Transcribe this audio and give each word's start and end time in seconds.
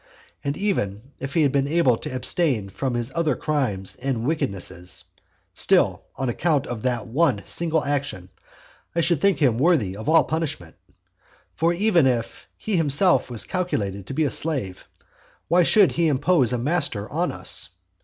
And 0.43 0.57
even 0.57 1.11
if 1.19 1.35
he 1.35 1.43
had 1.43 1.51
been 1.51 1.67
able 1.67 1.95
to 1.95 2.09
abstain 2.11 2.69
from 2.69 2.95
his 2.95 3.11
other 3.13 3.35
crimes 3.35 3.95
and 3.97 4.25
wickednesses, 4.25 5.03
still 5.53 6.01
on 6.15 6.27
account 6.27 6.65
of 6.65 6.81
that 6.81 7.05
one 7.05 7.43
single 7.45 7.83
action 7.85 8.29
I 8.95 9.01
should 9.01 9.21
think 9.21 9.37
him 9.37 9.59
worthy 9.59 9.95
of 9.95 10.09
all 10.09 10.23
punishment. 10.23 10.73
For 11.53 11.71
even 11.71 12.07
if 12.07 12.47
he 12.57 12.77
himself 12.77 13.29
was 13.29 13.43
calculated 13.43 14.07
to 14.07 14.15
be 14.15 14.23
a 14.23 14.31
slave, 14.31 14.87
why 15.47 15.61
should 15.61 15.91
he 15.91 16.07
impose 16.07 16.51
a 16.51 16.57
master 16.57 17.07
on 17.11 17.31
us? 17.31 17.69